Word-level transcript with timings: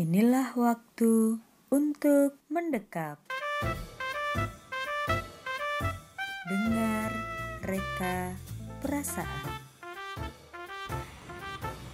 Inilah 0.00 0.56
waktu 0.56 1.36
untuk 1.68 2.32
mendekap. 2.48 3.20
Dengar 6.48 7.12
reka 7.60 8.32
perasaan. 8.80 9.60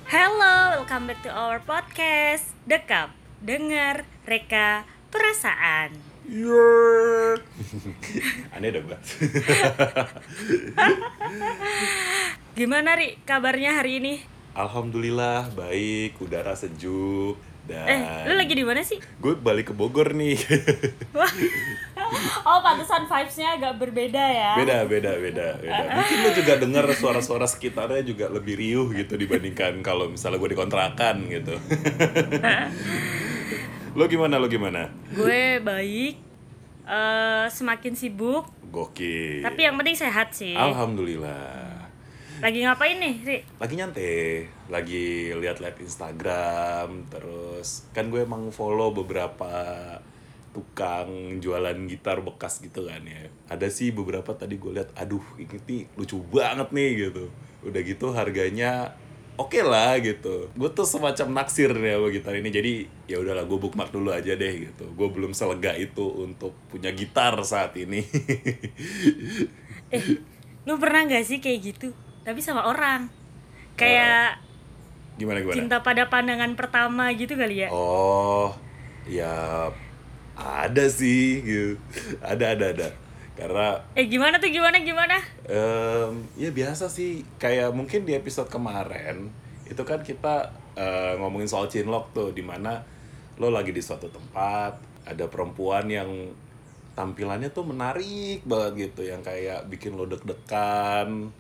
Hello, 0.06 0.78
welcome 0.78 1.10
back 1.10 1.18
to 1.26 1.34
our 1.34 1.58
podcast 1.58 2.54
Dekap, 2.62 3.10
dengar 3.42 4.06
reka 4.22 4.86
perasaan. 5.10 5.98
Aneh 8.54 8.70
dah 8.70 8.82
gua. 8.86 9.02
Gimana 12.54 12.94
Ri 12.94 13.18
kabarnya 13.26 13.82
hari 13.82 13.98
ini? 13.98 14.22
Alhamdulillah 14.54 15.50
baik, 15.58 16.22
udara 16.22 16.54
sejuk 16.54 17.55
dan 17.66 17.84
Eh, 17.84 17.98
lu 18.24 18.32
lagi 18.34 18.52
di 18.52 18.62
mana 18.62 18.80
sih? 18.80 18.96
gue 18.96 19.32
balik 19.34 19.68
ke 19.68 19.72
Bogor 19.72 20.12
nih. 20.12 20.36
Oh, 22.42 22.58
pantesan 22.60 23.04
vibes-nya 23.04 23.56
agak 23.56 23.76
berbeda 23.76 24.20
ya. 24.20 24.50
beda, 24.54 24.84
beda, 24.84 25.10
beda, 25.16 25.46
beda. 25.58 25.82
Mungkin 25.98 26.16
lu 26.20 26.28
juga 26.32 26.52
dengar 26.56 26.84
suara-suara 26.92 27.44
sekitarnya 27.44 28.00
juga 28.04 28.28
lebih 28.28 28.54
riuh 28.54 28.86
gitu 28.92 29.14
dibandingkan 29.14 29.80
kalau 29.80 30.06
misalnya 30.06 30.36
gue 30.38 30.48
dikontrakan 30.48 31.14
gitu. 31.26 31.54
lo 33.92 34.04
gimana, 34.06 34.36
lo 34.36 34.46
gimana? 34.46 34.88
Gue 35.10 35.58
baik. 35.58 36.14
eh 36.86 37.44
semakin 37.48 37.92
sibuk, 37.92 38.46
Gokil. 38.70 39.42
tapi 39.42 39.60
yang 39.60 39.74
penting 39.74 39.96
sehat 39.96 40.30
sih. 40.30 40.54
Alhamdulillah. 40.54 41.65
Lagi 42.36 42.58
ngapain 42.68 43.00
nih, 43.00 43.14
Ri? 43.24 43.38
lagi 43.56 43.74
nyantai, 43.80 44.44
lagi 44.68 45.32
lihat-lihat 45.32 45.80
Instagram, 45.80 47.08
terus 47.08 47.88
kan 47.96 48.12
gue 48.12 48.28
emang 48.28 48.52
follow 48.52 48.92
beberapa 48.92 49.48
tukang 50.52 51.40
jualan 51.40 51.76
gitar 51.88 52.20
bekas 52.20 52.60
gitu 52.60 52.84
kan 52.84 53.00
ya. 53.08 53.32
Ada 53.48 53.72
sih 53.72 53.88
beberapa 53.88 54.36
tadi 54.36 54.60
gue 54.60 54.68
lihat, 54.68 54.92
aduh 55.00 55.24
ini 55.40 55.56
nih 55.64 55.82
lucu 55.96 56.20
banget 56.28 56.68
nih 56.76 56.90
gitu. 57.08 57.24
Udah 57.64 57.80
gitu 57.80 58.06
harganya 58.12 58.92
oke 59.40 59.60
lah 59.64 59.96
gitu. 60.04 60.52
Gue 60.52 60.68
tuh 60.72 60.84
semacam 60.84 61.40
naksir 61.40 61.72
ya 61.72 61.96
sama 61.96 62.08
gitar 62.12 62.34
ini. 62.36 62.48
Jadi 62.52 62.72
ya 63.08 63.16
udahlah 63.20 63.48
gue 63.48 63.58
bookmark 63.60 63.92
dulu 63.92 64.12
aja 64.12 64.36
deh 64.36 64.54
gitu. 64.68 64.84
Gue 64.92 65.08
belum 65.08 65.32
selega 65.32 65.72
itu 65.72 66.04
untuk 66.04 66.52
punya 66.68 66.92
gitar 66.92 67.36
saat 67.44 67.72
ini. 67.80 68.04
Eh, 69.86 70.02
lu 70.66 70.82
pernah 70.82 71.06
gak 71.06 71.22
sih 71.22 71.38
kayak 71.38 71.60
gitu? 71.62 71.94
Tapi 72.26 72.42
sama 72.42 72.66
orang. 72.66 73.06
Kayak 73.78 74.42
gimana 75.14 75.38
gimana? 75.40 75.54
cinta 75.56 75.76
pada 75.80 76.10
pandangan 76.10 76.58
pertama 76.58 77.08
gitu 77.14 77.38
kali 77.38 77.62
ya? 77.64 77.68
Oh, 77.70 78.50
ya 79.06 79.70
ada 80.34 80.84
sih, 80.90 81.40
gitu. 81.40 81.78
Ada, 82.18 82.58
ada, 82.58 82.66
ada. 82.74 82.88
Karena 83.38 83.78
Eh, 83.94 84.10
gimana 84.10 84.42
tuh 84.42 84.50
gimana 84.50 84.80
gimana? 84.82 85.16
em, 85.46 86.26
ya 86.34 86.50
biasa 86.50 86.90
sih, 86.90 87.22
kayak 87.38 87.70
mungkin 87.70 88.02
di 88.02 88.16
episode 88.16 88.50
kemarin 88.50 89.30
itu 89.68 89.82
kan 89.86 90.02
kita 90.02 90.50
eh, 90.74 91.14
ngomongin 91.20 91.46
soal 91.46 91.70
cinlok 91.70 92.10
tuh, 92.10 92.34
di 92.34 92.42
mana 92.42 92.82
lo 93.38 93.48
lagi 93.48 93.70
di 93.70 93.80
suatu 93.80 94.10
tempat, 94.10 94.76
ada 95.06 95.24
perempuan 95.30 95.86
yang 95.86 96.10
tampilannya 96.96 97.52
tuh 97.54 97.64
menarik 97.70 98.42
banget 98.42 98.90
gitu, 98.90 99.06
yang 99.06 99.22
kayak 99.22 99.68
bikin 99.70 99.94
lo 99.94 100.08
deg-degan. 100.10 101.30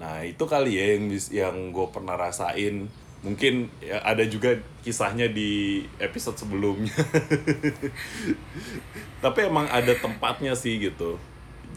Nah 0.00 0.24
itu 0.24 0.40
kali 0.48 0.80
ya 0.80 0.96
yang 0.96 1.04
yang 1.28 1.56
gue 1.76 1.86
pernah 1.92 2.16
rasain. 2.16 2.88
Mungkin 3.20 3.68
ya 3.84 4.00
ada 4.00 4.24
juga 4.24 4.56
kisahnya 4.80 5.28
di 5.28 5.84
episode 6.00 6.40
sebelumnya. 6.40 6.96
Tapi 9.24 9.38
emang 9.44 9.68
ada 9.68 9.92
tempatnya 9.92 10.56
sih 10.56 10.80
gitu. 10.80 11.20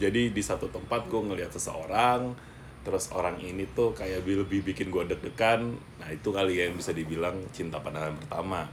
Jadi 0.00 0.32
di 0.32 0.42
satu 0.42 0.72
tempat 0.72 1.04
gue 1.06 1.20
ngelihat 1.20 1.52
seseorang, 1.52 2.32
terus 2.80 3.12
orang 3.12 3.36
ini 3.44 3.68
tuh 3.76 3.92
kayak 3.92 4.24
bi- 4.24 4.40
lebih 4.40 4.64
bikin 4.72 4.88
gue 4.88 5.04
deg-degan. 5.04 5.76
Nah 6.00 6.08
itu 6.08 6.32
kali 6.32 6.64
ya 6.64 6.72
yang 6.72 6.80
bisa 6.80 6.96
dibilang 6.96 7.36
cinta 7.52 7.76
pandangan 7.76 8.16
pertama. 8.24 8.64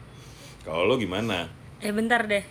Kalau 0.63 0.87
lo 0.87 0.95
gimana? 0.95 1.51
Eh, 1.83 1.91
bentar 1.91 2.23
deh. 2.23 2.47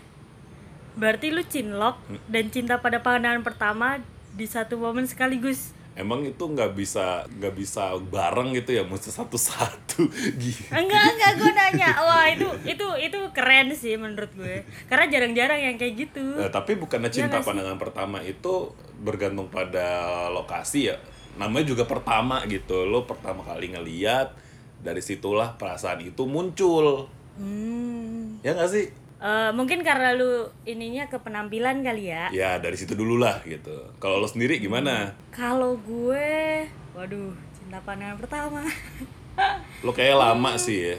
Berarti 1.01 1.33
lu 1.33 1.41
cinlok 1.49 1.97
dan 2.29 2.53
cinta 2.53 2.85
pada 2.85 3.01
pandangan 3.01 3.41
pertama 3.41 4.05
di 4.37 4.45
satu 4.45 4.77
momen 4.77 5.09
sekaligus. 5.09 5.73
Emang 6.01 6.25
itu 6.25 6.41
nggak 6.41 6.73
bisa 6.73 7.29
nggak 7.29 7.53
bisa 7.53 7.93
bareng 8.09 8.57
gitu 8.57 8.73
ya, 8.73 8.83
mesti 8.89 9.13
satu-satu. 9.13 10.09
Gila. 10.41 10.81
Enggak, 10.81 11.05
enggak 11.13 11.33
gue 11.37 11.53
nanya. 11.53 11.91
Wah, 12.01 12.25
itu 12.33 12.49
itu 12.65 12.87
itu 12.97 13.19
keren 13.37 13.69
sih 13.77 14.01
menurut 14.01 14.33
gue. 14.33 14.65
Karena 14.89 15.13
jarang-jarang 15.13 15.61
yang 15.61 15.77
kayak 15.77 16.09
gitu. 16.09 16.25
Nah, 16.41 16.49
tapi 16.49 16.81
bukannya 16.81 17.13
Iya 17.13 17.29
cinta 17.29 17.45
sih? 17.45 17.47
pandangan 17.53 17.77
pertama 17.77 18.25
itu 18.25 18.73
bergantung 19.05 19.53
pada 19.53 19.87
lokasi 20.33 20.89
ya. 20.89 20.97
Namanya 21.37 21.69
juga 21.77 21.85
pertama 21.85 22.41
gitu. 22.49 22.89
Lo 22.89 23.05
pertama 23.05 23.45
kali 23.45 23.77
ngeliat, 23.77 24.33
dari 24.81 25.05
situlah 25.05 25.61
perasaan 25.61 26.01
itu 26.01 26.25
muncul. 26.25 27.05
Hmm. 27.37 28.41
Ya 28.41 28.57
nggak 28.57 28.73
sih? 28.73 28.89
Eh, 29.21 29.53
mungkin 29.53 29.85
karena 29.85 30.17
lu 30.17 30.49
ininya 30.65 31.05
ke 31.13 31.21
penampilan 31.21 31.85
kali 31.85 32.09
ya. 32.09 32.33
Ya 32.33 32.57
dari 32.57 32.73
situ 32.81 32.97
dulu 32.97 33.21
lah 33.21 33.45
gitu. 33.45 33.93
Kalau 34.01 34.17
lo 34.17 34.25
sendiri 34.25 34.57
gimana? 34.57 35.13
Kalau 35.29 35.77
gue, 35.77 36.65
waduh, 36.97 37.37
cinta 37.53 37.85
pandangan 37.85 38.17
pertama. 38.17 38.65
Lo 39.85 39.93
kayak 39.97 40.21
lama 40.21 40.57
sih 40.61 40.93
ya. 40.93 40.97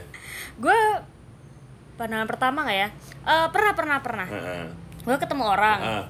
gue 0.58 0.78
pandangan 1.94 2.26
pertama 2.26 2.62
nggak 2.66 2.78
ya? 2.78 2.88
Eh, 3.26 3.46
pernah 3.50 3.72
pernah 3.74 3.98
pernah. 4.02 4.26
Heeh. 4.30 4.64
Gue 5.02 5.16
ketemu 5.18 5.44
orang. 5.46 5.78
Ah, 5.82 6.04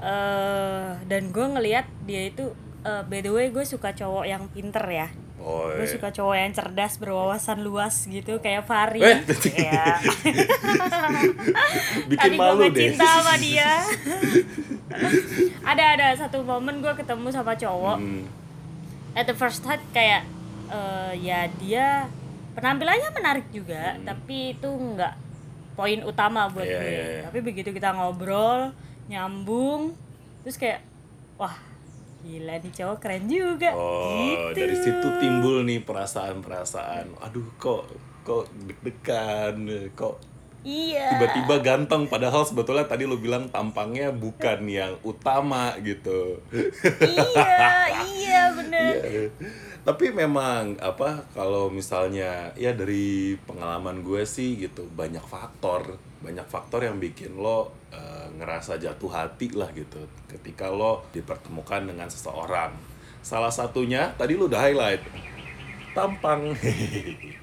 eh 0.00 0.90
dan 1.06 1.30
gue 1.30 1.46
ngelihat 1.46 1.86
dia 2.06 2.26
itu 2.26 2.54
eh, 2.82 3.02
by 3.06 3.22
the 3.22 3.30
way 3.30 3.46
gue 3.54 3.62
suka 3.62 3.94
cowok 3.94 4.26
yang 4.26 4.46
pinter 4.50 4.82
ya. 4.86 5.06
Oh, 5.40 5.72
Gue 5.72 5.82
iya. 5.82 5.92
suka 5.96 6.12
cowok 6.12 6.36
yang 6.36 6.52
cerdas, 6.52 6.94
berwawasan 6.96 7.64
luas 7.64 8.04
gitu 8.04 8.36
kayak 8.38 8.60
Fari. 8.62 9.00
Eh, 9.00 9.24
ya. 9.56 9.96
bikin 12.10 12.20
Tadi 12.20 12.36
gue 12.36 12.44
malu 12.44 12.68
deh. 12.68 12.92
cinta 12.92 13.08
sama 13.08 13.34
dia. 13.36 13.72
ada 15.62 15.84
ada 15.96 16.06
satu 16.14 16.42
momen 16.42 16.80
gue 16.80 16.92
ketemu 16.92 17.28
sama 17.30 17.54
cowok. 17.54 17.98
Hmm. 17.98 18.24
At 19.12 19.24
the 19.24 19.34
first 19.34 19.64
sight 19.64 19.80
kayak 19.90 20.28
eh, 20.68 21.12
ya 21.18 21.48
dia 21.56 22.06
penampilannya 22.52 23.08
menarik 23.10 23.46
juga, 23.48 23.96
tapi 24.02 24.52
itu 24.52 24.68
nggak 24.68 25.14
poin 25.72 26.04
utama 26.04 26.46
buat 26.46 26.62
Hmm. 26.62 26.68
Iya, 26.68 26.78
gue. 26.78 26.90
iya, 26.90 27.04
iya. 27.08 27.22
Tapi 27.24 27.38
begitu 27.40 27.70
kita 27.70 27.96
ngobrol, 27.96 28.74
nyambung, 29.06 29.96
terus 30.42 30.56
kayak 30.56 30.84
wah 31.36 31.56
gila 32.20 32.54
nih 32.60 32.72
cowok 32.72 32.98
keren 33.00 33.24
juga. 33.26 33.70
Oh, 33.72 34.52
gitu. 34.52 34.56
dari 34.56 34.76
situ 34.76 35.08
timbul 35.20 35.64
nih 35.64 35.80
perasaan-perasaan. 35.82 37.16
Aduh, 37.24 37.48
kok 37.56 37.88
kok 38.20 38.46
deg-degan, 38.68 39.64
kok 39.96 40.20
Iya. 40.60 41.16
tiba-tiba 41.16 41.56
ganteng 41.64 42.04
padahal 42.04 42.44
sebetulnya 42.44 42.84
tadi 42.84 43.08
lu 43.08 43.16
bilang 43.16 43.48
tampangnya 43.48 44.12
bukan 44.12 44.68
yang 44.68 44.92
utama 45.00 45.72
gitu. 45.80 46.36
iya, 47.00 47.88
iya 48.04 48.42
bener. 48.52 48.92
Iya. 49.00 49.24
Tapi 49.80 50.12
memang 50.12 50.76
apa 50.76 51.24
kalau 51.32 51.72
misalnya 51.72 52.52
ya 52.60 52.76
dari 52.76 53.40
pengalaman 53.48 54.04
gue 54.04 54.20
sih 54.28 54.60
gitu 54.60 54.84
banyak 54.92 55.24
faktor, 55.24 55.96
banyak 56.20 56.44
faktor 56.46 56.84
yang 56.84 57.00
bikin 57.00 57.36
lo 57.36 57.72
eh, 57.90 58.28
ngerasa 58.36 58.76
jatuh 58.76 59.08
hati 59.08 59.52
lah 59.56 59.68
gitu 59.72 60.00
ketika 60.28 60.68
lo 60.68 61.04
dipertemukan 61.10 61.84
dengan 61.88 62.08
seseorang. 62.08 62.72
Salah 63.20 63.52
satunya 63.52 64.12
tadi 64.16 64.36
lu 64.36 64.48
udah 64.48 64.60
highlight 64.60 65.02
tampang. 65.92 66.52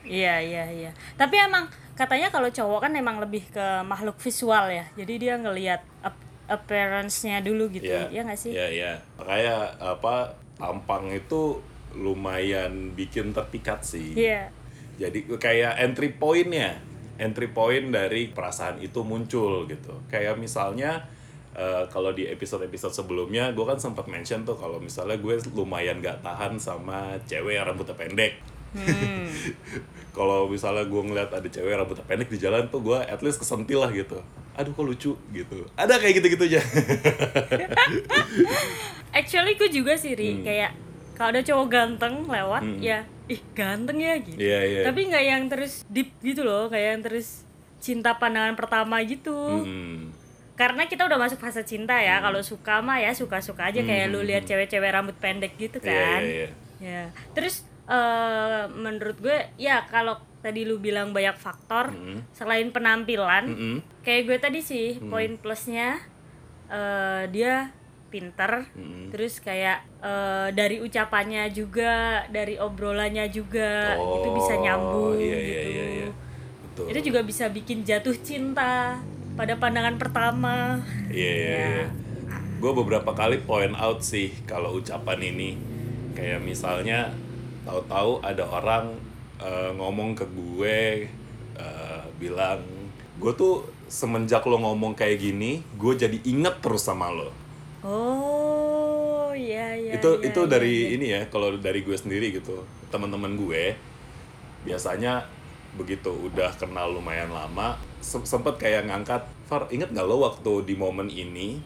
Iya, 0.07 0.39
iya, 0.39 0.63
iya. 0.71 0.91
Tapi 1.19 1.35
emang 1.35 1.67
katanya 1.91 2.31
kalau 2.31 2.47
cowok 2.47 2.87
kan 2.87 2.95
emang 2.95 3.19
lebih 3.19 3.43
ke 3.51 3.83
makhluk 3.83 4.15
visual 4.23 4.71
ya. 4.71 4.87
Jadi 4.95 5.19
dia 5.19 5.35
ngelihat 5.35 5.83
ap- 5.99 6.23
appearance-nya 6.47 7.43
dulu 7.43 7.67
gitu. 7.67 7.91
Iya, 7.91 8.07
Iya 8.07 8.21
nggak 8.23 8.39
sih? 8.39 8.51
Iya, 8.55 8.67
iya. 8.71 8.91
Makanya 9.19 9.75
apa 9.83 10.31
tampang 10.55 11.11
itu 11.11 11.59
lumayan 11.91 12.95
bikin 12.95 13.35
terpikat 13.35 13.83
sih. 13.83 14.15
Iya. 14.15 14.47
Jadi 14.95 15.27
kayak 15.35 15.75
entry 15.75 16.15
point-nya, 16.15 16.79
entry 17.17 17.49
point 17.49 17.89
dari 17.89 18.29
perasaan 18.29 18.79
itu 18.79 19.01
muncul 19.01 19.65
gitu. 19.65 19.93
Kayak 20.07 20.37
misalnya 20.37 21.05
eh, 21.51 21.83
kalau 21.89 22.11
di 22.11 22.25
episode-episode 22.25 22.93
sebelumnya 22.93 23.49
gue 23.51 23.65
kan 23.65 23.77
sempat 23.77 24.05
mention 24.05 24.41
tuh 24.41 24.53
kalau 24.53 24.77
misalnya 24.77 25.17
gue 25.17 25.35
lumayan 25.51 25.97
gak 25.99 26.21
tahan 26.21 26.57
sama 26.57 27.17
cewek 27.25 27.57
yang 27.57 27.65
rambutnya 27.65 27.93
pendek. 27.93 28.37
Hmm. 28.67 29.31
Kalau 30.17 30.49
misalnya 30.49 30.83
gue 30.83 31.01
ngeliat 31.01 31.29
ada 31.29 31.45
cewek 31.45 31.71
rambutnya 31.71 32.03
pendek 32.03 32.27
di 32.27 32.37
jalan 32.37 32.67
tuh 32.67 32.83
gue 32.83 32.99
at 32.99 33.21
least 33.21 33.39
kesentil 33.39 33.79
lah 33.79 33.93
gitu. 33.93 34.19
Aduh 34.57 34.73
kok 34.73 34.83
lucu 34.83 35.13
gitu. 35.31 35.57
Ada 35.77 36.01
kayak 36.01 36.19
gitu-gitu 36.19 36.51
aja. 36.51 36.61
Actually 39.17 39.55
gue 39.55 39.69
juga 39.71 39.95
sih 39.97 40.13
Ri, 40.13 40.37
Hmm. 40.37 40.43
kayak 40.43 40.71
kalau 41.15 41.29
ada 41.33 41.41
cowok 41.41 41.67
ganteng 41.71 42.27
lewat 42.27 42.61
Hmm. 42.61 42.77
ya 42.77 43.01
ih 43.27 43.41
ganteng 43.51 43.97
ya 43.97 44.13
gitu. 44.17 44.35
Iya 44.35 44.59
iya. 44.63 44.81
Tapi 44.83 44.99
nggak 45.05 45.25
yang 45.25 45.43
terus 45.47 45.83
deep 45.85 46.15
gitu 46.19 46.41
loh, 46.41 46.67
kayak 46.67 46.87
yang 46.89 47.03
terus 47.03 47.43
cinta 47.77 48.15
pandangan 48.15 48.53
pertama 48.53 48.97
gitu 49.01 49.37
Hmm. 49.61 50.09
karena 50.53 50.83
kita 50.83 51.05
udah 51.05 51.19
masuk 51.19 51.37
fase 51.37 51.61
cinta 51.61 51.93
ya 51.95 52.17
kalau 52.17 52.41
suka 52.41 52.81
mah 52.81 52.97
ya 52.97 53.13
suka-suka 53.13 53.69
aja 53.69 53.85
kayak 53.85 54.09
lu 54.09 54.19
lihat 54.19 54.43
cewek-cewek 54.43 54.89
rambut 54.89 55.13
pendek 55.15 55.53
gitu 55.55 55.77
Hmm. 55.77 55.85
Iya, 55.85 56.01
kan 56.01 56.21
iya, 56.21 56.33
iya. 56.33 56.49
ya 56.79 57.03
terus 57.31 57.61
eh, 57.85 58.63
menurut 58.73 59.17
gue 59.17 59.37
ya 59.55 59.85
kalau 59.85 60.17
tadi 60.37 60.63
lu 60.63 60.77
bilang 60.77 61.11
banyak 61.11 61.35
faktor 61.35 61.93
Hmm. 61.93 62.25
selain 62.31 62.67
penampilan 62.69 63.45
Mm-mm. 63.45 63.75
kayak 64.01 64.25
gue 64.25 64.37
tadi 64.41 64.59
sih 64.59 64.97
Hmm. 64.97 65.07
poin 65.07 65.31
plusnya 65.35 66.01
eh, 66.67 67.29
dia 67.29 67.69
pinter 68.07 68.65
Mm-mm. 68.73 69.11
terus 69.11 69.39
kayak 69.39 69.83
eh, 69.99 70.47
dari 70.51 70.79
ucapannya 70.79 71.51
juga 71.51 72.23
dari 72.27 72.55
obrolannya 72.57 73.27
juga 73.29 73.95
itu 73.95 74.29
bisa 74.33 74.53
Oh, 74.53 74.61
nyambung 74.63 75.13
iya, 75.17 75.37
gitu 75.37 75.47
iya, 75.47 75.61
iya, 75.63 75.85
iya. 75.97 76.09
Betul. 76.63 76.85
itu 76.89 76.99
juga 77.07 77.21
bisa 77.21 77.45
bikin 77.49 77.83
jatuh 77.83 78.15
cinta 78.19 78.99
pada 79.33 79.53
pandangan 79.55 79.95
pertama 79.97 80.81
Iya, 81.07 81.31
iya, 81.33 81.51
Ya. 81.53 81.67
iya. 81.69 81.87
Gue 82.57 82.71
beberapa 82.73 83.13
kali 83.13 83.37
point 83.39 83.77
out 83.77 84.01
sih 84.01 84.33
kalau 84.43 84.75
ucapan 84.75 85.19
ini. 85.23 85.49
Kayak 86.11 86.41
misalnya, 86.41 87.13
tahu-tahu 87.63 88.25
ada 88.25 88.43
orang 88.49 88.97
eh, 89.37 89.69
ngomong 89.73 90.17
ke 90.17 90.25
gue, 90.25 91.05
eh, 91.55 92.01
bilang, 92.17 92.61
gue 93.15 93.33
tuh 93.33 93.53
semenjak 93.87 94.41
lo 94.43 94.57
ngomong 94.57 94.93
kayak 94.93 95.21
gini, 95.21 95.61
gue 95.77 95.93
jadi 95.93 96.17
inget 96.25 96.57
terus 96.59 96.83
sama 96.83 97.13
lo. 97.13 97.29
Oh 97.87 99.31
iya 99.31 99.71
iya 99.79 99.95
itu 99.95 100.09
iya, 100.19 100.27
itu 100.27 100.41
iya, 100.43 100.51
dari 100.51 100.73
iya. 100.75 100.87
ini 100.99 101.05
ya, 101.15 101.21
kalau 101.31 101.55
dari 101.55 101.79
gue 101.87 101.95
sendiri 101.95 102.35
gitu, 102.35 102.59
teman-teman 102.91 103.39
gue 103.39 103.73
biasanya 104.67 105.23
begitu 105.79 106.09
udah 106.09 106.51
kenal 106.57 106.91
lumayan 106.91 107.31
lama, 107.31 107.77
se- 108.03 108.25
sempet 108.27 108.59
kayak 108.59 108.89
ngangkat, 108.89 109.23
Far, 109.47 109.71
inget 109.71 109.93
gak 109.95 110.03
lo 110.03 110.19
waktu 110.19 110.67
di 110.67 110.75
momen 110.75 111.07
ini, 111.07 111.61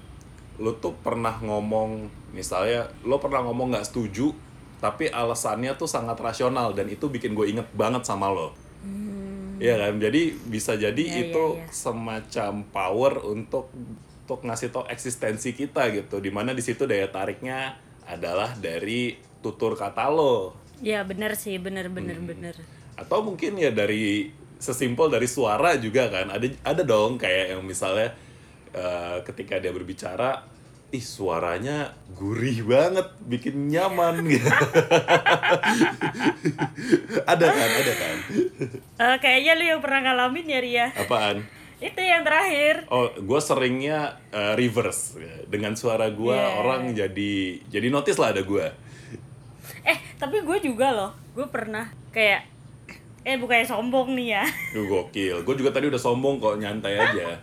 lo 0.61 0.77
tuh 0.77 0.93
pernah 1.01 1.33
ngomong, 1.41 2.11
misalnya 2.35 2.91
lo 3.01 3.17
pernah 3.17 3.41
ngomong 3.41 3.73
nggak 3.73 3.87
setuju, 3.89 4.35
tapi 4.77 5.09
alasannya 5.09 5.73
tuh 5.73 5.89
sangat 5.89 6.19
rasional 6.21 6.77
dan 6.77 6.85
itu 6.91 7.09
bikin 7.09 7.33
gue 7.33 7.49
inget 7.49 7.65
banget 7.73 8.05
sama 8.05 8.29
lo. 8.29 8.53
Iya 9.61 9.77
kan, 9.77 10.01
jadi 10.01 10.21
bisa 10.49 10.73
jadi 10.73 10.97
Hmm. 11.01 11.13
Iya, 11.13 11.21
itu 11.29 11.45
iya, 11.53 11.61
iya. 11.61 11.69
semacam 11.69 12.53
power 12.73 13.13
untuk 13.25 13.69
untuk 14.21 14.45
ngasih 14.45 14.69
tau 14.69 14.85
eksistensi 14.87 15.51
kita 15.51 15.89
gitu, 15.91 16.17
di 16.17 16.29
mana 16.29 16.51
di 16.51 16.61
situ 16.61 16.85
daya 16.85 17.09
tariknya 17.09 17.75
adalah 18.05 18.53
dari 18.55 19.13
tutur 19.41 19.73
kata 19.73 20.07
lo, 20.07 20.55
Iya 20.81 21.05
bener 21.05 21.37
sih. 21.37 21.57
Bener 21.57 21.89
bener 21.89 22.17
Hmm. 22.17 22.27
bener 22.29 22.55
atau 22.91 23.25
mungkin 23.25 23.57
ya 23.57 23.73
dari 23.73 24.29
sesimpel 24.61 25.09
dari 25.09 25.25
suara 25.25 25.73
juga 25.73 26.05
kan, 26.07 26.29
ada 26.29 26.45
ada 26.61 26.81
dong 26.85 27.17
kayak 27.17 27.57
yang 27.57 27.65
misalnya 27.65 28.13
eh, 28.71 29.17
ketika 29.25 29.57
dia 29.57 29.73
berbicara, 29.73 30.45
ih 30.89 31.01
suaranya 31.01 31.97
gurih 32.13 32.61
banget, 32.63 33.09
bikin 33.25 33.67
nyaman. 33.67 34.21
Gitu. 34.21 34.45
ada 37.25 37.45
kan, 37.49 37.69
ada 37.73 37.93
kan, 37.95 38.17
Eh, 39.01 39.17
kayaknya 39.17 39.51
lu 39.57 39.63
yang 39.65 39.81
pernah 39.81 39.99
ngalamin 40.05 40.45
ya 40.45 40.59
Ria. 40.61 40.85
Apaan? 40.93 41.41
Itu 41.81 41.97
yang 41.97 42.21
terakhir 42.21 42.85
Oh, 42.87 43.09
gue 43.11 43.39
seringnya 43.39 43.99
uh, 44.29 44.53
reverse 44.53 45.17
dengan 45.47 45.73
suara 45.73 46.07
gue 46.07 46.29
Yeah. 46.31 46.55
orang 46.55 46.93
jadi 46.93 47.33
jadi 47.65 47.87
notice 47.89 48.15
lah 48.15 48.31
ada 48.31 48.41
gue. 48.41 48.65
eh 49.81 49.97
tapi 50.15 50.39
gue 50.39 50.57
juga 50.61 50.91
loh 50.91 51.11
gue 51.31 51.47
pernah 51.47 51.83
kayak 52.09 52.45
eh 53.21 53.35
bukannya 53.35 53.65
sombong 53.65 54.13
nih 54.13 54.27
ya 54.31 54.43
Duh 54.73 54.85
gokil. 54.85 55.41
Gue 55.41 55.55
juga 55.55 55.69
tadi 55.69 55.85
udah 55.87 55.97
sombong 55.97 56.37
kok 56.37 56.57
nyantai 56.57 56.95
aja. 56.95 57.37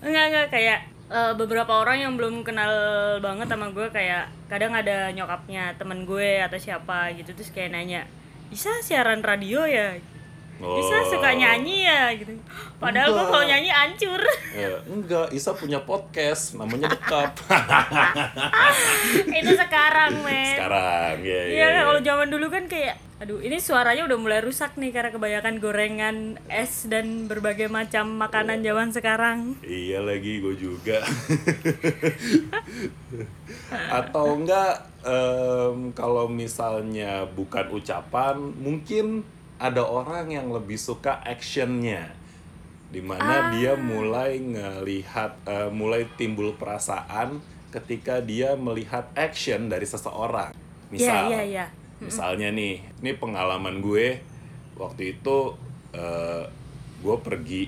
enggak 0.00 0.24
enggak 0.26 0.46
kayak 0.48 0.78
eh, 1.08 1.32
beberapa 1.34 1.72
orang 1.76 1.98
yang 2.00 2.12
belum 2.14 2.40
kenal 2.40 2.72
banget 3.18 3.46
sama 3.46 3.68
gue 3.68 3.88
kayak 3.90 4.32
kadang 4.46 4.72
ada 4.72 5.10
nyokapnya 5.10 5.76
temen 5.76 6.02
gue 6.02 6.40
atau 6.40 6.56
siapa 6.56 7.12
gitu 7.14 7.32
terus 7.32 7.50
kayak 7.50 7.70
nanya 7.70 8.08
bisa 8.48 8.72
siaran 8.80 9.20
radio 9.20 9.62
ya 9.62 10.00
Oh. 10.60 11.08
suka 11.08 11.32
nyanyi 11.32 11.82
ya 11.82 12.12
gitu 12.12 12.36
padahal 12.76 13.10
gue 13.10 13.24
kalau 13.26 13.44
nyanyi 13.44 13.68
hancur 13.68 14.20
Eh, 14.50 14.76
enggak, 14.84 15.30
Isa 15.30 15.54
punya 15.54 15.80
podcast 15.80 16.52
namanya 16.52 16.90
Dekap. 16.90 17.32
itu 19.38 19.52
sekarang 19.54 20.20
men 20.20 20.54
Sekarang 20.54 21.16
ya 21.20 21.40
Iya 21.46 21.66
ya. 21.70 21.80
kalau 21.82 22.00
zaman 22.00 22.28
dulu 22.28 22.46
kan 22.48 22.66
kayak 22.66 22.98
aduh 23.16 23.36
ini 23.38 23.56
suaranya 23.56 24.04
udah 24.04 24.16
mulai 24.16 24.40
rusak 24.40 24.74
nih 24.74 24.90
karena 24.90 25.08
kebanyakan 25.10 25.60
gorengan, 25.60 26.16
es 26.48 26.88
dan 26.88 27.28
berbagai 27.28 27.68
macam 27.68 28.16
makanan 28.16 28.64
zaman 28.64 28.88
sekarang. 28.90 29.60
Iya 29.60 30.00
lagi 30.00 30.40
gue 30.40 30.56
juga. 30.56 31.04
Atau 33.92 34.40
enggak 34.40 34.74
em, 35.02 35.92
kalau 35.92 36.26
misalnya 36.26 37.28
bukan 37.28 37.68
ucapan, 37.70 38.40
mungkin 38.56 39.22
ada 39.60 39.84
orang 39.84 40.32
yang 40.32 40.48
lebih 40.48 40.80
suka 40.80 41.20
actionnya, 41.20 42.08
di 42.88 43.04
mana 43.04 43.52
dia 43.52 43.76
mulai 43.76 44.40
ngelihat, 44.40 45.36
eh, 45.44 45.68
mulai 45.68 46.08
timbul 46.16 46.56
perasaan 46.56 47.44
ketika 47.68 48.24
dia 48.24 48.56
melihat 48.56 49.12
action 49.12 49.68
dari 49.68 49.84
seseorang. 49.84 50.56
Misal, 50.88 51.28
Iya, 51.30 51.38
iya, 51.38 51.42
iya. 51.44 51.66
misalnya 52.00 52.48
nih, 52.50 52.80
ini 53.04 53.12
pengalaman 53.20 53.84
gue. 53.84 54.18
Waktu 54.80 55.20
itu 55.20 55.54
eh, 55.92 56.48
gue 57.04 57.16
pergi 57.20 57.64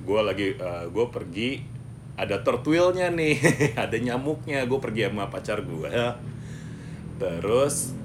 gue 0.00 0.20
lagi 0.24 0.56
gue 0.88 1.06
pergi 1.12 1.60
ada 2.16 2.40
tertwilnya 2.40 3.08
nih 3.12 3.36
ada 3.88 3.96
nyamuknya. 3.96 4.68
Gue 4.68 4.76
pergi 4.76 5.08
sama 5.08 5.32
pacar 5.32 5.64
gue. 5.64 5.90
Terus 7.16 7.96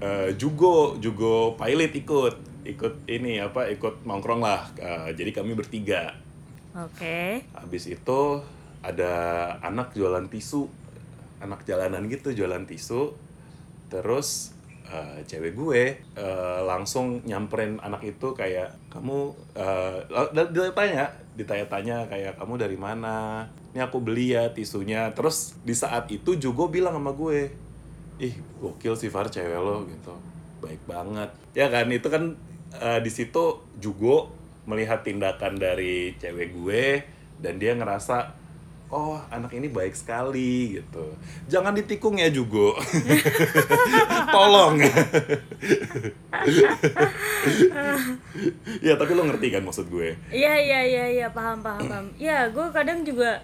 eh, 0.00 0.28
Jugo 0.34 0.96
Jugo 0.98 1.54
pilot 1.54 1.92
ikut 1.94 2.34
ikut 2.64 2.94
ini 3.08 3.40
apa 3.40 3.68
ikut 3.72 4.04
nongkrong 4.04 4.42
lah. 4.42 4.68
Eh, 4.76 5.16
jadi 5.16 5.30
kami 5.32 5.54
bertiga. 5.54 6.16
Oke. 6.70 7.42
habis 7.50 7.90
itu 7.90 8.20
ada 8.78 9.12
anak 9.58 9.90
jualan 9.90 10.30
tisu 10.30 10.70
anak 11.40 11.64
jalanan 11.64 12.06
gitu 12.06 12.30
jualan 12.36 12.62
tisu. 12.68 13.16
Terus 13.90 14.54
eh, 14.86 15.24
cewek 15.26 15.56
gue 15.56 15.82
eh, 15.98 16.60
langsung 16.62 17.24
nyamperin 17.26 17.80
anak 17.82 18.06
itu 18.06 18.36
kayak 18.36 18.76
kamu 18.92 19.34
eh, 19.56 19.98
dan 20.36 20.46
ditanya 20.52 21.10
ditanya-tanya 21.34 22.06
kayak 22.06 22.36
kamu 22.36 22.54
dari 22.60 22.76
mana? 22.76 23.48
Ini 23.72 23.88
aku 23.88 23.98
beli 23.98 24.36
ya 24.36 24.52
tisunya. 24.52 25.10
Terus 25.16 25.56
di 25.64 25.72
saat 25.72 26.06
itu 26.12 26.36
juga 26.36 26.68
bilang 26.68 26.94
sama 26.94 27.16
gue 27.16 27.50
ih 28.20 28.34
gokil 28.60 28.94
sih 29.00 29.08
Far 29.08 29.32
cewek 29.32 29.56
lo 29.56 29.88
gitu. 29.88 30.12
Baik 30.60 30.84
banget. 30.84 31.32
Ya 31.56 31.72
kan 31.72 31.88
itu 31.88 32.06
kan 32.12 32.36
eh, 32.76 33.00
di 33.00 33.08
situ 33.08 33.64
juga 33.80 34.28
melihat 34.68 35.00
tindakan 35.00 35.56
dari 35.56 36.12
cewek 36.20 36.52
gue 36.52 36.84
dan 37.40 37.56
dia 37.56 37.72
ngerasa 37.72 38.36
oh 38.92 39.16
anak 39.32 39.56
ini 39.56 39.72
baik 39.72 39.96
sekali 39.96 40.76
gitu. 40.76 41.16
Jangan 41.48 41.72
ditikung 41.72 42.20
ya 42.20 42.28
juga 42.28 42.76
tolong. 44.36 44.76
Ya 48.84 48.94
tapi 49.00 49.12
lo 49.16 49.24
ngerti 49.24 49.48
kan 49.48 49.64
maksud 49.64 49.88
gue? 49.88 50.12
Iya 50.28 50.54
iya 50.60 50.80
iya 50.84 51.04
iya 51.08 51.26
paham 51.32 51.64
paham 51.64 51.88
paham. 51.88 52.06
Ya 52.20 52.52
gue 52.52 52.68
kadang 52.68 53.00
juga 53.02 53.40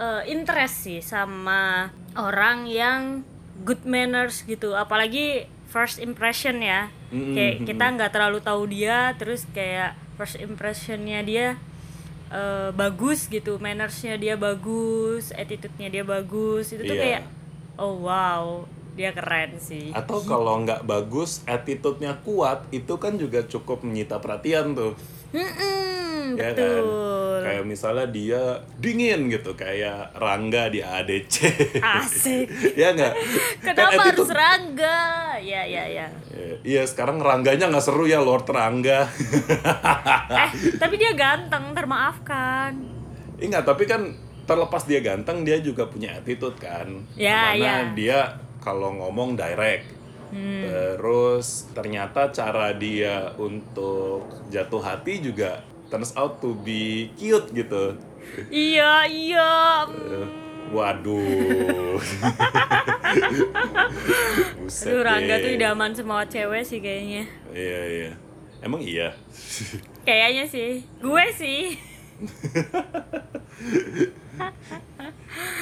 eh, 0.00 0.22
interest 0.32 0.88
sih 0.88 1.00
sama 1.04 1.92
orang 2.16 2.64
yang 2.64 3.20
good 3.62 3.86
manners 3.86 4.42
gitu. 4.42 4.74
Apalagi 4.74 5.46
first 5.68 5.98
impression 5.98 6.58
ya. 6.58 6.90
Mm-mm, 7.10 7.34
Kayak 7.34 7.54
kita 7.64 7.84
nggak 7.94 8.10
terlalu 8.10 8.38
tahu 8.42 8.62
dia, 8.66 9.14
terus 9.14 9.46
kayak 9.50 9.94
first 10.14 10.34
impressionnya 10.36 11.22
dia 11.22 11.46
eh, 12.28 12.70
bagus 12.72 13.30
gitu, 13.30 13.62
mannersnya 13.62 14.18
dia 14.18 14.34
bagus, 14.34 15.30
attitude-nya 15.30 15.86
dia 15.88 16.02
bagus. 16.02 16.74
Itu 16.74 16.82
tuh 16.82 16.96
Iya. 16.96 17.02
kayak 17.02 17.22
oh 17.76 18.02
wow 18.02 18.66
dia 18.94 19.10
keren 19.10 19.58
sih. 19.58 19.90
atau 19.90 20.22
kalau 20.22 20.62
nggak 20.62 20.86
bagus 20.86 21.42
attitude-nya 21.44 22.14
kuat 22.22 22.62
itu 22.70 22.94
kan 22.94 23.18
juga 23.18 23.42
cukup 23.42 23.82
menyita 23.82 24.22
perhatian 24.22 24.78
tuh 24.78 24.94
Mm-mm, 25.34 26.38
ya 26.38 26.48
betul. 26.48 26.62
kan 26.62 26.84
kayak 27.44 27.64
misalnya 27.64 28.06
dia 28.06 28.42
dingin 28.76 29.26
gitu 29.28 29.52
kayak 29.52 30.14
Rangga 30.14 30.66
di 30.68 30.78
ADC 30.78 31.34
Asik. 31.76 32.46
ya 32.80 32.90
nggak 32.90 33.12
Kan 33.60 33.74
Kenapa 33.74 33.90
harus 34.00 34.00
attitude- 34.16 34.32
Rangga? 34.32 35.00
Ya 35.36 35.62
ya 35.62 35.84
ya. 35.84 36.06
Eh, 36.30 36.56
iya 36.64 36.82
sekarang 36.82 37.18
Rangganya 37.18 37.66
nggak 37.66 37.82
seru 37.82 38.06
ya 38.06 38.18
Lord 38.18 38.46
Rangga 38.46 39.10
eh 40.40 40.50
tapi 40.80 40.94
dia 40.94 41.12
ganteng 41.12 41.74
termaafkan 41.74 42.72
Enggak, 43.36 43.66
tapi 43.66 43.84
kan 43.84 44.14
terlepas 44.44 44.84
dia 44.84 45.00
ganteng 45.00 45.42
dia 45.42 45.58
juga 45.58 45.84
punya 45.84 46.14
attitude 46.14 46.56
kan 46.56 46.86
Ya, 47.12 47.52
Di 47.52 47.58
mana 47.58 47.66
ya. 47.66 47.76
dia 47.92 48.18
kalau 48.58 48.94
ngomong 48.94 49.34
direct 49.34 49.90
Terus 50.32 51.68
ternyata 51.72 52.30
cara 52.30 52.72
dia 52.72 53.32
untuk 53.36 54.24
jatuh 54.48 54.80
hati 54.80 55.20
juga 55.20 55.60
turns 55.88 56.16
out 56.16 56.40
to 56.40 56.56
be 56.56 57.12
cute 57.14 57.52
gitu. 57.52 57.94
Iya, 58.48 59.04
iya. 59.06 59.52
Eh, 59.86 60.26
mm. 60.26 60.72
Waduh. 60.74 62.00
Buset 64.58 64.90
Aduh, 64.90 65.02
Rangga 65.04 65.36
deh. 65.38 65.42
tuh 65.44 65.50
idaman 65.54 65.92
semua 65.92 66.24
cewek 66.26 66.64
sih 66.64 66.80
kayaknya. 66.80 67.28
Iya, 67.52 67.80
iya. 67.86 68.10
Emang 68.64 68.80
iya. 68.80 69.12
Kayaknya 70.02 70.44
sih. 70.48 70.82
Gue 70.98 71.24
sih. 71.36 71.76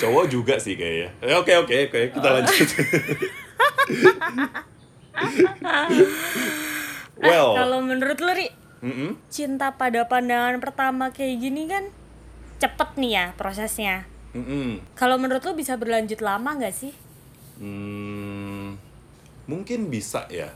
Cowok 0.01 0.25
juga 0.31 0.55
sih 0.57 0.79
kayaknya. 0.79 1.11
Eh, 1.21 1.35
Oke, 1.35 1.53
oke, 1.59 1.75
oke. 1.91 2.01
Kita 2.15 2.29
lanjut. 2.39 2.69
well, 7.23 7.55
Kalau 7.57 7.79
menurut 7.85 8.19
lu, 8.19 8.33
Ri, 8.33 8.49
mm-mm. 8.83 9.11
cinta 9.29 9.77
pada 9.77 10.09
pandangan 10.09 10.59
pertama 10.59 11.11
kayak 11.11 11.37
gini 11.39 11.69
kan 11.69 11.85
cepet 12.63 12.89
nih 12.99 13.13
ya 13.19 13.25
prosesnya. 13.35 14.07
Mm-mm. 14.33 14.81
Kalau 14.97 15.21
menurut 15.21 15.45
lu 15.45 15.53
bisa 15.53 15.77
berlanjut 15.77 16.25
lama 16.25 16.57
nggak 16.57 16.75
sih? 16.75 16.95
Hmm, 17.61 18.81
mungkin 19.45 19.93
bisa 19.93 20.25
ya. 20.33 20.49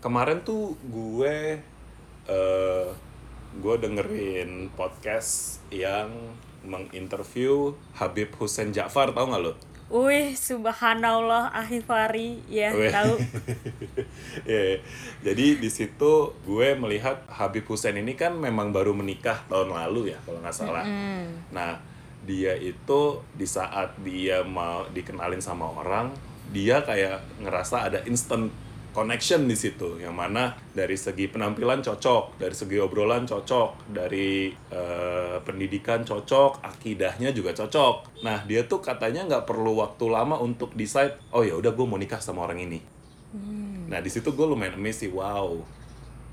Kemarin 0.00 0.46
tuh 0.46 0.78
gue 0.86 1.58
eh 2.26 2.88
gue 3.56 3.74
dengerin 3.80 4.68
podcast 4.76 5.64
yang 5.72 6.12
menginterview 6.66 7.72
Habib 7.96 8.34
Hussein 8.36 8.74
Ja'far, 8.74 9.14
tau 9.14 9.30
gak 9.30 9.40
lo? 9.40 9.52
Wih, 9.86 10.34
subhanallah 10.34 11.54
ahifari 11.54 12.42
ya 12.50 12.74
Weh. 12.74 12.90
tahu. 12.90 13.14
Iya, 14.46 14.78
jadi 15.24 15.58
di 15.58 15.70
situ 15.72 16.36
gue 16.44 16.68
melihat 16.76 17.24
Habib 17.26 17.66
Hussein 17.66 17.96
ini 17.96 18.14
kan 18.14 18.36
memang 18.36 18.70
baru 18.70 18.92
menikah 18.92 19.42
tahun 19.48 19.72
lalu 19.72 20.12
ya 20.14 20.18
kalau 20.22 20.38
nggak 20.44 20.54
salah. 20.54 20.84
Nah 21.50 21.80
dia 22.26 22.52
itu 22.58 23.22
di 23.32 23.46
saat 23.48 23.96
dia 24.02 24.44
mau 24.44 24.84
dikenalin 24.92 25.40
sama 25.40 25.70
orang, 25.72 26.12
dia 26.52 26.84
kayak 26.84 27.22
ngerasa 27.42 27.90
ada 27.90 27.98
instant 28.04 28.52
connection 28.96 29.44
di 29.44 29.52
situ, 29.52 30.00
yang 30.00 30.16
mana 30.16 30.56
dari 30.72 30.96
segi 30.96 31.28
penampilan 31.28 31.84
cocok, 31.84 32.40
dari 32.40 32.56
segi 32.56 32.80
obrolan 32.80 33.28
cocok, 33.28 33.92
dari 33.92 34.48
eh, 34.72 35.36
pendidikan 35.44 36.00
cocok, 36.00 36.64
akidahnya 36.64 37.36
juga 37.36 37.52
cocok. 37.52 38.24
Nah 38.24 38.40
dia 38.48 38.64
tuh 38.64 38.80
katanya 38.80 39.28
nggak 39.28 39.44
perlu 39.44 39.84
waktu 39.84 40.08
lama 40.08 40.40
untuk 40.40 40.72
decide, 40.72 41.20
oh 41.36 41.44
ya 41.44 41.60
udah 41.60 41.76
gue 41.76 41.84
mau 41.84 42.00
nikah 42.00 42.24
sama 42.24 42.48
orang 42.48 42.64
ini. 42.64 42.80
Nah 43.92 44.00
di 44.00 44.08
situ 44.08 44.32
gue 44.32 44.46
lumayan 44.48 44.80
amazed 44.80 45.04
sih, 45.04 45.12
wow, 45.12 45.60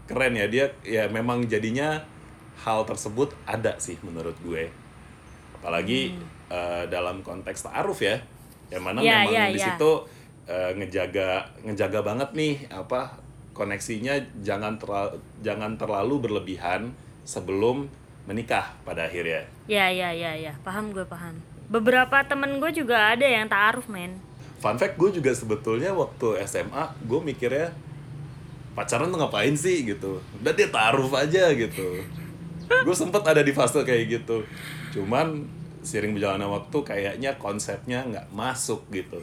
keren 0.08 0.39
ya 0.39 0.48
dia 0.48 0.72
ya 0.88 1.12
memang 1.12 1.43
jadinya 1.51 2.00
hal 2.63 2.88
tersebut 2.88 3.36
ada 3.43 3.75
sih 3.84 4.00
menurut 4.08 4.39
gue. 4.39 4.72
Apalagi 5.60 6.15
eh, 6.48 6.84
dalam 6.88 7.20
konteks 7.27 7.67
ta'aruf 7.67 8.00
ya, 8.00 8.24
yang 8.72 8.88
mana 8.88 9.03
Ya, 9.03 9.27
memang 9.27 9.36
ya, 9.36 9.43
di 9.51 9.60
ya. 9.60 9.67
situ 9.75 10.23
eh, 10.47 10.71
ngejaga 10.75 11.47
ngejaga 11.63 12.00
banget 12.03 12.29
nih 12.35 12.55
apa 12.71 13.21
koneksinya 13.53 14.17
jangan 14.41 14.81
terlalu 14.81 15.21
jangan 15.45 15.77
terlalu 15.77 16.15
berlebihan 16.25 16.91
sebelum 17.23 17.88
menikah 18.23 18.75
pada 18.88 19.07
akhirnya. 19.07 19.47
Ya 19.67 19.91
ya 19.91 20.12
ya 20.12 20.35
ya, 20.35 20.53
paham 20.63 20.91
gue 20.91 21.03
paham. 21.03 21.35
Beberapa 21.67 22.23
temen 22.27 22.59
gue 22.59 22.71
juga 22.71 23.15
ada 23.15 23.23
yang 23.23 23.47
taaruf 23.47 23.88
men. 23.88 24.19
Fun 24.59 24.79
fact 24.79 24.95
gue 24.95 25.19
juga 25.19 25.31
sebetulnya 25.35 25.91
waktu 25.91 26.39
SMA 26.47 26.83
gue 27.03 27.19
mikirnya 27.19 27.75
pacaran 28.73 29.12
tuh 29.12 29.19
ngapain 29.19 29.55
sih 29.55 29.83
gitu. 29.83 30.23
Udah 30.39 30.53
dia 30.55 30.67
taruh 30.71 31.12
aja 31.12 31.51
gitu. 31.51 32.03
gue 32.63 32.95
sempet 32.95 33.21
ada 33.27 33.43
di 33.43 33.51
fase 33.51 33.83
kayak 33.83 34.23
gitu. 34.23 34.47
Cuman 34.95 35.43
sering 35.83 36.15
berjalannya 36.15 36.47
waktu 36.47 36.77
kayaknya 36.81 37.35
konsepnya 37.35 38.07
nggak 38.07 38.27
masuk 38.31 38.87
gitu 38.89 39.19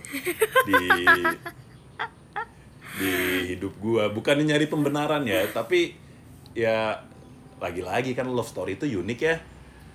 di 0.68 0.76
di 3.00 3.12
hidup 3.56 3.72
gue. 3.80 4.04
Bukan 4.12 4.44
nyari 4.44 4.68
pembenaran 4.68 5.24
ya, 5.24 5.48
tapi 5.50 5.96
ya 6.52 7.00
lagi-lagi 7.60 8.12
kan 8.12 8.28
love 8.28 8.48
story 8.48 8.76
itu 8.76 8.86
unik 9.00 9.20
ya. 9.20 9.36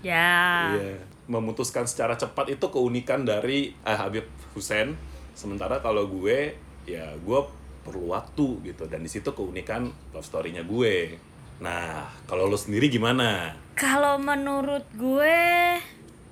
Ya. 0.05 0.34
Iya. 0.77 0.98
Memutuskan 1.25 1.89
secara 1.89 2.13
cepat 2.17 2.53
itu 2.53 2.69
keunikan 2.69 3.25
dari 3.25 3.74
eh, 3.86 3.98
Habib 3.98 4.25
Hussein. 4.53 4.93
Sementara 5.34 5.81
kalau 5.81 6.05
gue, 6.10 6.53
ya 6.86 7.13
gue 7.17 7.39
perlu 7.86 8.13
waktu 8.13 8.65
gitu. 8.65 8.86
Dan 8.86 9.05
di 9.05 9.10
situ 9.10 9.34
keunikan 9.34 9.89
love 10.13 10.25
story-nya 10.25 10.65
gue. 10.65 11.17
Nah, 11.62 12.05
kalau 12.29 12.51
lo 12.51 12.57
sendiri 12.60 12.91
gimana? 12.91 13.57
Kalau 13.74 14.22
menurut 14.22 14.86
gue 14.93 15.39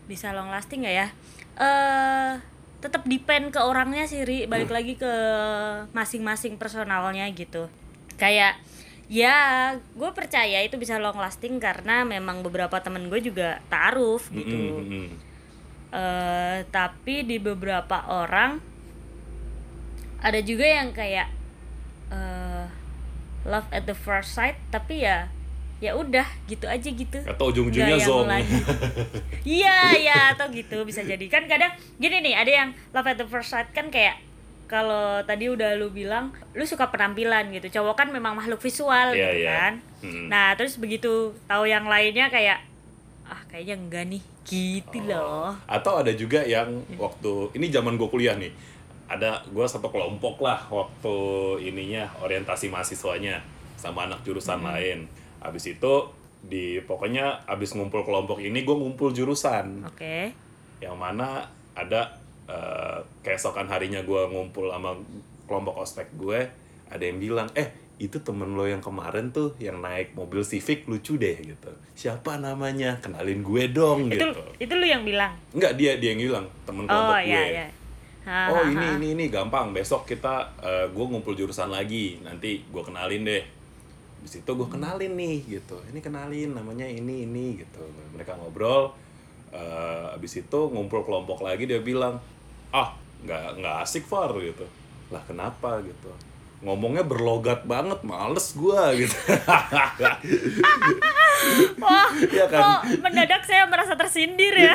bisa 0.10 0.36
long 0.36 0.52
lasting 0.52 0.84
nggak 0.84 0.96
ya? 0.96 1.08
Eh 1.60 2.32
tetap 2.84 3.08
depend 3.08 3.56
ke 3.56 3.60
orangnya 3.64 4.04
sih, 4.04 4.28
Ri. 4.28 4.44
Balik 4.50 4.72
lagi 4.72 5.00
ke 5.00 5.14
masing-masing 5.96 6.60
personalnya 6.60 7.24
gitu. 7.32 7.72
Kayak 8.20 8.60
ya 9.12 9.36
gue 9.94 10.10
percaya 10.16 10.64
itu 10.64 10.80
bisa 10.80 10.96
long 10.98 11.20
lasting 11.20 11.60
karena 11.60 12.08
memang 12.08 12.40
beberapa 12.42 12.80
temen 12.80 13.12
gue 13.12 13.20
juga 13.20 13.60
taaruf 13.68 14.32
gitu. 14.32 14.56
Mm-mm, 14.56 14.80
mm-mm. 14.80 15.08
eh 15.94 16.60
tapi 16.74 17.22
di 17.28 17.38
beberapa 17.38 18.10
orang 18.10 18.58
ada 20.24 20.40
juga 20.40 20.66
yang 20.66 20.96
kayak 20.96 21.30
eh 22.10 22.66
love 23.44 23.68
at 23.76 23.84
the 23.84 23.94
first 23.94 24.34
sight 24.34 24.56
tapi 24.72 25.04
ya 25.04 25.28
ya 25.84 25.92
udah 25.94 26.24
gitu 26.46 26.64
aja 26.64 26.88
gitu 26.88 27.20
Atau 27.22 27.52
ujung-ujungnya 27.52 28.00
zong. 28.00 28.32
iya 29.44 29.92
iya 29.94 30.18
atau 30.32 30.48
gitu 30.48 30.80
bisa 30.82 31.04
jadi 31.04 31.28
kan 31.28 31.44
kadang 31.44 31.70
gini 31.98 32.24
nih 32.24 32.34
ada 32.34 32.52
yang 32.54 32.70
love 32.90 33.04
at 33.04 33.20
the 33.20 33.28
first 33.28 33.52
sight 33.52 33.68
kan 33.70 33.92
kayak 33.92 34.16
kalau 34.64 35.20
tadi 35.22 35.52
udah 35.52 35.76
lu 35.76 35.92
bilang 35.92 36.32
lu 36.52 36.64
suka 36.64 36.88
penampilan 36.88 37.52
gitu 37.52 37.68
cowok 37.74 37.96
kan 37.96 38.08
memang 38.10 38.34
makhluk 38.34 38.58
visual 38.58 39.12
Iya, 39.12 39.20
gitu 39.30 39.38
iya. 39.42 39.52
kan 39.52 39.74
Hmm. 40.00 40.28
nah 40.28 40.52
terus 40.54 40.76
begitu 40.76 41.08
tahu 41.46 41.64
yang 41.64 41.84
lainnya 41.84 42.28
kayak 42.28 42.60
ah 43.24 43.40
kayaknya 43.48 43.76
enggak 43.78 44.04
nih 44.06 44.24
gitu 44.44 45.00
loh 45.02 45.56
Atau 45.66 45.96
ada 45.96 46.12
juga 46.12 46.44
yang 46.44 46.68
waktu 46.98 47.32
ini 47.54 47.68
zaman 47.68 47.96
gue 47.96 48.08
kuliah 48.08 48.36
nih. 48.36 48.52
Ada 49.06 49.48
gue 49.48 49.64
satu 49.64 49.88
kelompok 49.88 50.40
lah 50.40 50.60
waktu 50.68 51.16
ininya 51.64 52.12
orientasi 52.20 52.68
mahasiswanya 52.68 53.40
sama 53.74 54.04
anak 54.04 54.20
jurusan 54.24 54.60
lain. 54.60 55.08
Habis 55.44 55.76
itu 55.76 55.94
di 56.44 56.80
pokoknya 56.84 57.48
habis 57.48 57.72
ngumpul 57.72 58.04
kelompok 58.04 58.40
ini 58.40 58.64
gue 58.64 58.76
ngumpul 58.76 59.12
jurusan. 59.12 59.84
Oke. 59.88 60.32
Yang 60.80 60.96
mana 60.98 61.48
ada 61.76 62.16
eh, 62.48 63.00
keesokan 63.22 63.68
harinya 63.68 64.04
gue 64.04 64.22
ngumpul 64.32 64.72
sama 64.72 64.96
kelompok 65.48 65.84
ospek 65.84 66.08
gue 66.16 66.40
ada 66.88 67.04
yang 67.04 67.20
bilang 67.20 67.48
eh 67.56 67.72
itu 68.02 68.20
temen 68.20 68.58
lo 68.58 68.66
yang 68.66 68.82
kemarin 68.82 69.30
tuh 69.30 69.54
yang 69.62 69.80
naik 69.80 70.18
mobil 70.18 70.42
Civic 70.44 70.90
lucu 70.90 71.16
deh 71.16 71.38
gitu. 71.40 71.72
Siapa 71.94 72.42
namanya? 72.42 72.98
Kenalin 73.00 73.46
gue 73.46 73.64
dong 73.70 74.10
itu 74.12 74.20
gitu. 74.20 74.44
itu 74.60 74.74
lu 74.76 74.86
yang 74.86 75.06
bilang? 75.06 75.32
Enggak 75.54 75.78
dia 75.78 75.96
dia 76.02 76.12
yang 76.12 76.22
bilang 76.22 76.46
temen 76.66 76.84
oh 76.84 76.90
kelompok 76.90 77.22
iya 77.24 77.40
gue. 77.40 77.54
iya. 77.56 77.68
Ha, 78.24 78.56
Oh 78.56 78.64
ha, 78.64 78.72
ini 78.72 78.86
ha. 78.88 78.96
ini 78.98 79.08
ini 79.20 79.26
gampang. 79.28 79.76
Besok 79.76 80.08
kita 80.08 80.52
eh, 80.64 80.86
gue 80.90 81.06
ngumpul 81.06 81.36
jurusan 81.36 81.70
lagi. 81.70 82.20
Nanti 82.24 82.64
gue 82.66 82.84
kenalin 82.84 83.24
deh. 83.24 83.44
Di 84.24 84.30
situ 84.32 84.50
gue 84.50 84.66
kenalin 84.66 85.14
nih 85.14 85.38
gitu. 85.52 85.76
Ini 85.86 86.00
kenalin 86.00 86.52
namanya 86.52 86.84
ini 86.84 87.24
ini 87.24 87.60
gitu. 87.60 87.84
Mereka 88.10 88.34
ngobrol. 88.36 88.96
eh 89.52 90.06
abis 90.10 90.40
itu 90.40 90.60
ngumpul 90.66 91.04
kelompok 91.04 91.44
lagi 91.44 91.64
dia 91.64 91.78
bilang 91.78 92.18
ah 92.72 92.90
nggak 93.22 93.60
nggak 93.60 93.76
asik 93.82 94.02
Far 94.04 94.34
gitu. 94.36 94.66
Lah 95.08 95.22
kenapa 95.22 95.78
gitu? 95.80 96.10
Ngomongnya 96.60 97.04
berlogat 97.04 97.62
banget, 97.64 98.00
males 98.02 98.56
gua 98.56 98.90
gitu. 98.98 99.14
wah 101.78 102.08
Iya 102.10 102.46
kan? 102.48 102.62
kok 102.62 102.82
mendadak 103.00 103.44
saya 103.44 103.68
merasa 103.68 103.94
tersindir 103.94 104.54
ya 104.54 104.74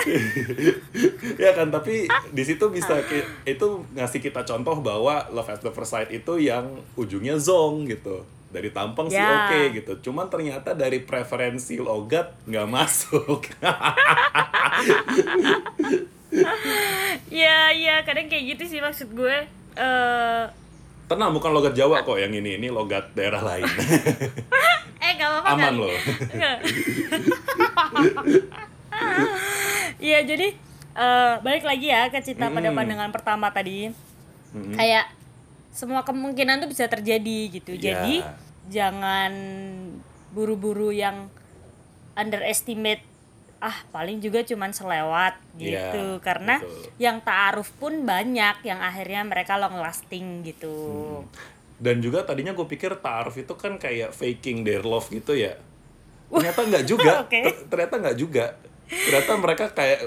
ya 1.42 1.50
kan 1.52 1.68
tapi 1.68 2.04
di 2.28 2.42
situ 2.44 2.60
bisa 2.68 3.00
ki- 3.02 3.24
itu 3.46 3.66
ngasih 3.94 4.20
kita 4.20 4.44
contoh 4.44 4.76
bahwa 4.78 5.26
love 5.30 5.48
at 5.48 5.58
the 5.58 5.72
first 5.72 5.90
sight 5.90 6.10
itu 6.10 6.38
yang 6.38 6.68
ujungnya 6.94 7.34
zong 7.36 7.88
gitu 7.88 8.20
dari 8.48 8.70
tampang 8.70 9.06
sih 9.06 9.16
Ya. 9.16 9.44
oke 9.44 9.60
gitu 9.74 9.92
cuman 10.08 10.26
ternyata 10.26 10.72
dari 10.72 11.00
preferensi 11.00 11.76
logat 11.76 12.32
nggak 12.44 12.66
masuk 12.66 13.40
Iya 17.28 17.72
iya 17.72 17.94
kadang 18.04 18.28
kayak 18.28 18.56
gitu 18.56 18.64
sih 18.68 18.80
maksud 18.80 19.12
gue 19.12 19.36
eh 19.74 20.44
tenang 21.08 21.32
bukan 21.32 21.50
logat 21.50 21.72
Jawa 21.72 22.04
kok 22.04 22.16
yang 22.16 22.28
ini 22.30 22.56
ini 22.56 22.68
logat 22.68 23.12
daerah 23.12 23.40
lain 23.40 23.64
eh 25.04 25.12
gak 25.14 25.28
apa-apa 25.30 25.48
aman 25.48 25.72
kali. 25.72 25.80
loh. 25.80 25.94
Iya 29.98 30.18
jadi 30.28 30.48
eh, 30.94 31.34
balik 31.40 31.64
lagi 31.64 31.86
ya 31.88 32.08
ke 32.08 32.20
cinta 32.20 32.48
pada 32.48 32.68
Mm-mm. 32.68 32.76
pandangan 32.76 33.10
pertama 33.10 33.48
tadi 33.48 33.88
Mm-mm. 34.52 34.74
kayak 34.74 35.08
semua 35.78 36.02
kemungkinan 36.02 36.58
tuh 36.58 36.68
bisa 36.68 36.84
terjadi 36.84 37.38
gitu 37.52 37.72
Iya. 37.72 37.82
jadi 37.94 38.14
jangan 38.68 39.32
buru-buru 40.28 40.90
yang 40.90 41.30
underestimate 42.12 43.06
ah 43.58 43.74
paling 43.90 44.18
juga 44.18 44.42
cuman 44.42 44.70
selewat 44.70 45.34
Iya, 45.54 45.90
gitu 45.90 46.04
karena 46.18 46.58
betul. 46.58 46.94
yang 46.96 47.18
ta'aruf 47.18 47.70
pun 47.74 48.02
banyak 48.02 48.62
yang 48.62 48.78
akhirnya 48.78 49.22
mereka 49.22 49.54
long 49.54 49.78
lasting 49.78 50.42
gitu 50.42 50.74
Hmm. 51.22 51.56
Dan 51.78 52.02
juga 52.02 52.22
tadinya 52.22 52.50
gue 52.50 52.66
pikir 52.66 52.98
ta'aruf 52.98 53.38
itu 53.38 53.54
kan 53.54 53.78
kayak 53.78 54.10
faking 54.10 54.62
their 54.62 54.82
love 54.82 55.06
gitu 55.06 55.30
ya. 55.30 55.54
Ternyata 56.28 56.66
nggak 56.66 56.84
juga. 56.84 57.22
Ter- 57.30 57.70
Ternyata 57.70 57.94
nggak 57.96 58.16
juga. 58.18 58.44
Ternyata 58.84 59.32
mereka 59.38 59.64
kayak 59.70 60.00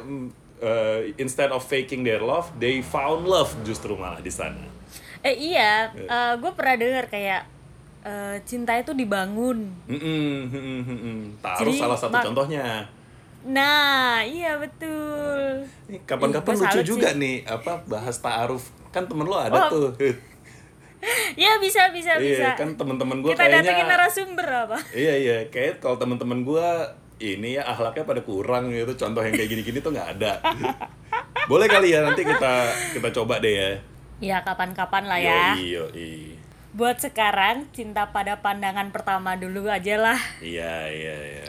uh, 0.60 1.00
instead 1.16 1.48
of 1.48 1.64
faking 1.64 2.04
their 2.04 2.20
love, 2.20 2.52
they 2.58 2.84
found 2.84 3.24
love 3.24 3.56
justru 3.64 3.96
malah 3.96 4.20
di 4.20 4.28
sana. 4.28 4.68
Eh 5.22 5.36
iya 5.36 5.92
gue 6.36 6.52
pernah 6.52 6.76
dengar 6.76 7.06
kayak 7.08 7.42
eh, 8.02 8.38
cinta 8.42 8.74
itu 8.74 8.92
dibangun 8.92 9.70
Mm-mm, 9.86 10.48
mm-mm, 10.48 10.80
mm-mm. 10.84 11.18
Ta'aruf 11.40 11.62
Jadi, 11.68 11.78
salah 11.78 11.96
satu 11.96 12.16
contohnya. 12.24 12.86
nah 13.44 14.22
iya 14.22 14.54
betul 14.56 15.66
Kapan-kapan 16.04 16.54
lucu 16.56 16.66
salut 16.68 16.86
juga 16.88 17.10
sih. 17.10 17.20
nih 17.20 17.36
apa 17.44 17.82
bahas 17.84 18.16
ta'aruf. 18.16 18.64
Kan 18.90 19.06
temen 19.06 19.24
lo 19.24 19.36
ada 19.36 19.58
Oh, 19.62 19.70
tuh. 19.72 19.90
ya 21.36 21.58
bisa 21.58 21.90
bisa 21.90 22.14
bisa 22.16 22.46
Iya, 22.48 22.54
kan 22.54 22.76
temen-temen 22.76 23.20
gue 23.20 23.32
kita 23.32 23.42
datengin 23.44 23.66
kayaknya 23.82 23.86
narasumber 23.92 24.48
apa 24.62 24.78
Iya 24.92 25.14
iya, 25.18 25.38
kayak 25.48 25.80
kalau 25.80 25.98
teman-teman 25.98 26.42
gua 26.42 26.86
ini 27.18 27.54
ya 27.54 27.64
akhlaknya 27.64 28.02
pada 28.04 28.22
kurang 28.22 28.70
gitu. 28.70 28.94
Contoh 28.96 29.22
yang 29.22 29.30
kayak 29.32 29.46
gini-gini 29.48 29.78
tuh 29.80 29.90
nggak 29.90 30.10
ada. 30.16 30.42
Boleh 31.50 31.66
kali 31.66 31.90
ya 31.90 32.02
nanti 32.04 32.22
kita 32.24 32.54
kita 32.92 33.10
coba 33.12 33.38
deh 33.38 33.50
ya. 33.52 33.70
Ya 34.22 34.46
kapan-kapan 34.46 35.04
lah 35.04 35.20
ya 35.20 35.58
Yoi, 35.58 35.66
yoi. 35.74 36.14
buat 36.72 37.02
sekarang 37.02 37.68
cinta 37.74 38.14
pada 38.14 38.40
pandangan 38.40 38.94
pertama 38.94 39.36
dulu 39.36 39.68
aja 39.68 39.98
lah 39.98 40.20
Iya 40.40 40.88
iya 40.88 41.16
iya. 41.36 41.48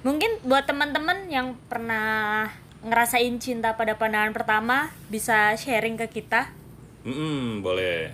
mungkin 0.00 0.38
buat 0.40 0.64
teman-teman 0.64 1.26
yang 1.26 1.58
pernah 1.66 2.46
ngerasain 2.80 3.36
cinta 3.36 3.74
pada 3.74 3.98
pandangan 3.98 4.30
pertama 4.30 4.88
bisa 5.10 5.52
sharing 5.58 5.98
ke 5.98 6.06
kita 6.08 6.54
Mm-mm, 7.02 7.62
boleh. 7.62 8.10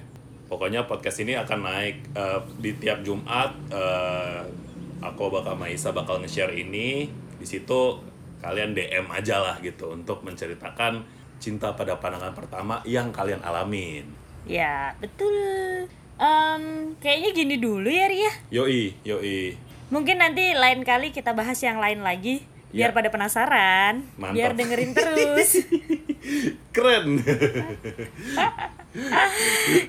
Pokoknya 0.53 0.85
podcast 0.85 1.25
ini 1.25 1.33
akan 1.33 1.65
naik 1.65 2.13
eh, 2.13 2.41
di 2.61 2.77
tiap 2.77 3.01
Jumat. 3.01 3.57
eh, 3.73 4.45
aku 5.01 5.33
bakal 5.33 5.57
Maisa 5.57 5.97
bakal 5.97 6.21
nge-share 6.21 6.53
ini. 6.53 7.09
Di 7.41 7.47
situ 7.49 7.97
kalian 8.45 8.77
DM 8.77 9.09
aja 9.09 9.41
lah 9.41 9.57
gitu 9.65 9.97
untuk 9.97 10.21
menceritakan 10.21 11.09
cinta 11.43 11.75
pada 11.75 11.99
pandangan 11.99 12.31
pertama 12.31 12.79
yang 12.85 13.11
kalian 13.11 13.43
alamin. 13.43 14.07
ya 14.43 14.95
betul 14.97 15.35
Em, 16.15 16.63
kayaknya 16.97 17.31
gini 17.33 17.57
dulu 17.57 17.91
ya 17.91 18.07
Ria 18.07 18.31
Yoi, 18.49 18.95
yoi. 19.03 19.59
mungkin 19.89 20.17
nanti 20.17 20.55
lain 20.55 20.83
kali 20.83 21.11
kita 21.11 21.33
bahas 21.33 21.59
yang 21.59 21.77
lain 21.77 21.99
lagi 21.99 22.47
biar 22.71 22.89
Ya. 22.89 22.95
pada 22.95 23.09
penasaran 23.09 24.07
Mantap. 24.15 24.33
biar 24.33 24.51
dengerin 24.55 24.93
terus 24.93 25.67
Keren. 26.73 27.21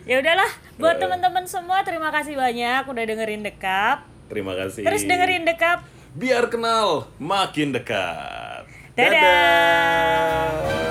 ya 0.03 0.15
udahlah 0.17 0.51
buat 0.75 0.95
Eh. 0.95 1.00
teman-teman 1.00 1.45
semua 1.45 1.79
terima 1.81 2.10
kasih 2.10 2.33
banyak 2.33 2.83
udah 2.83 3.03
dengerin 3.05 3.41
dekap 3.41 4.03
Terima 4.25 4.51
kasih. 4.53 4.81
terus 4.81 5.03
dengerin 5.03 5.45
dekap 5.45 5.86
Biar 6.13 6.45
kenal 6.45 7.10
makin 7.17 7.74
dekat. 7.74 8.69
Dadah. 8.93 9.17
Dadah. 9.17 10.82